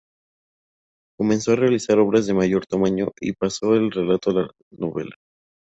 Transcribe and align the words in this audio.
Comenzó 1.15 1.51
a 1.51 1.57
realizar 1.57 1.99
obras 1.99 2.25
de 2.25 2.33
mayor 2.33 2.65
tamaño 2.65 3.09
y 3.19 3.33
pasó 3.33 3.73
del 3.73 3.91
relato 3.91 4.31
a 4.31 4.33
la 4.33 4.51
novela. 4.71 5.13